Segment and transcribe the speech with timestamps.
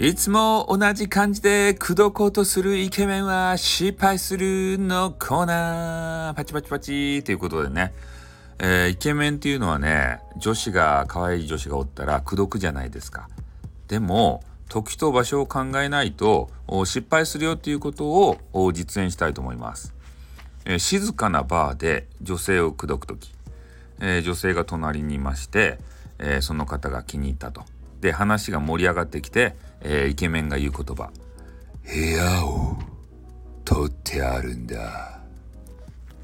[0.00, 6.34] いつも同じ感じで口説こうとするイケメンは失敗するのコーナー。
[6.34, 7.92] パチパチパチということでね。
[8.60, 13.28] えー、イケメンっていうのはね、女子が、可愛い女子がおったら口説くじゃないですか。
[13.88, 16.48] でも、時と場所を考えないと
[16.84, 18.04] 失敗するよっていうこと
[18.52, 19.94] を実演したいと思います。
[20.64, 23.34] えー、静かなバーで女性を口説く時、
[23.98, 25.80] えー、女性が隣にいまして、
[26.20, 27.64] えー、その方が気に入ったと。
[28.00, 31.10] で話が盛り上がってきて、えー、イケメンが言う言葉
[31.84, 32.76] 「部屋を
[33.64, 35.20] 取ってあるんだ」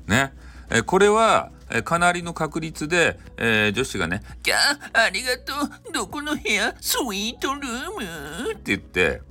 [0.07, 0.33] ね、
[0.71, 5.53] えー、これは、えー、かなりの確率で、えー、女子がね「ギャーありがと
[5.89, 5.93] う。
[5.93, 6.75] どこの部屋？
[6.81, 9.23] スイートルーム」って言って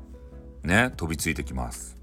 [0.63, 1.97] ね飛びついてきます。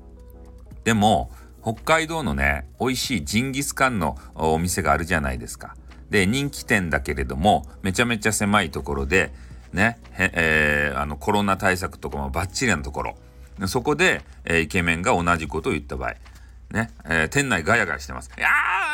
[0.84, 1.30] でも
[1.62, 5.76] 北海道のね美味しいジンギスカンのお店があるじゃないですか。
[6.08, 9.32] で人気店だけれどもめちゃめちゃ狭いところで
[9.72, 13.16] ね、えー、あのコロナ対策とかもバッチリなところ
[13.66, 16.14] そこで、えー、イケメンが同じことを言った場合
[16.70, 18.30] ね、えー、店内ガヤガヤしてます。
[18.38, 18.48] いや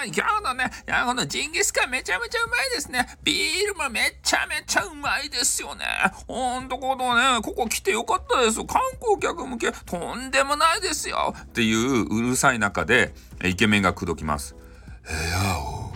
[0.05, 3.07] ー、今日のね、いやこのジンギスカンめちゃめちゃうまいですね。
[3.23, 5.85] ビールもめちゃめちゃうまいですよね。
[6.27, 8.65] ほんとこのね、ここ来てよかったです。
[8.65, 11.35] 観光客向け、とんでもないですよ。
[11.39, 14.55] っていううるさい中で、イケメンが口説きます。
[14.55, 15.93] 部屋を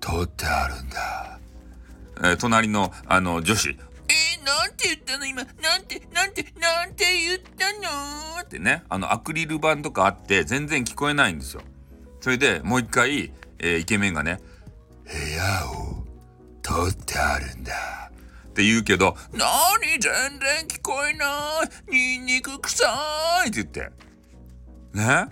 [0.00, 1.38] 取ってあるんだ。
[2.22, 3.74] えー、隣のあの女子
[4.44, 5.26] なんて言ったの？
[5.26, 5.44] 今。
[5.44, 7.72] なんてなんてなんて言った
[8.36, 8.42] の？
[8.42, 11.62] ってねあのアクリル板とかあって全然聞こえないんですよ。
[12.20, 14.40] それでもう一回、えー、イケメンがね
[15.04, 16.04] 「部屋を
[16.62, 18.10] 取ってあるんだ」
[18.48, 19.46] って言うけど「な
[19.78, 21.26] に全然聞こえな
[21.88, 21.90] い。
[21.90, 22.84] ニンニク臭
[23.46, 23.90] い」って言って。
[24.94, 25.28] ね？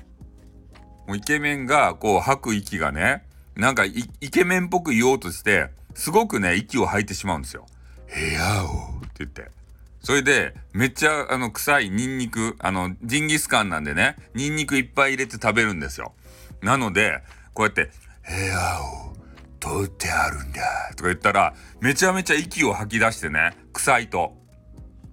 [1.07, 3.25] もうイケメンがこう吐く息がね
[3.57, 3.93] なんかイ
[4.31, 7.67] ケメンっぽく言おうとしてすごくね息を吐いてしまうんですよ。
[8.07, 9.59] 部屋をって言って。
[10.01, 16.15] それで、めっちゃ、あの、臭いニンニク、あの、ジンギスカンなんでね、ニンニクいっぱい入れて食べるんですよ。
[16.63, 17.23] なので、
[17.53, 17.91] こうやって、
[18.27, 19.17] 部屋を
[19.59, 24.37] 取ってあるんだ、とか言ったら、めちゃめちゃ息を吐き出してね、臭いと。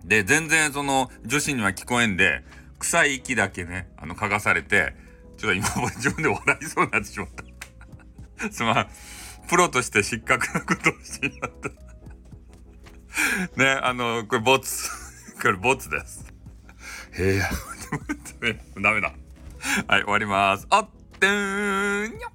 [0.04, 2.44] で、全然その、女子には聞こえんで、
[2.80, 4.94] 臭い息だけね、あの、嗅がされて、
[5.38, 7.30] ちょっと今 自分で笑いそうになってしまっ
[8.40, 8.50] た。
[8.52, 8.90] すまん。
[9.48, 11.85] プロとして失格なことをしてしまった。
[13.58, 14.90] ね、あの、これボツ。
[15.42, 16.26] これボツです。
[17.14, 17.42] へえ、
[18.82, 19.14] ダメだ。
[19.88, 20.68] はい、終わります。
[20.70, 22.35] あってんにょ